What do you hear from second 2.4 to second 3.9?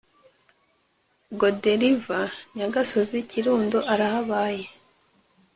Nyagasozi Kirundo